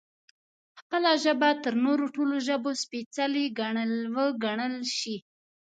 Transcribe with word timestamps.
خپله 0.79 1.11
ژبه 1.23 1.49
تر 1.63 1.73
نورو 1.85 2.05
ټولو 2.15 2.35
ژبو 2.47 2.71
سپېڅلې 2.83 3.45
وګڼل 4.15 4.75
شي 4.97 5.15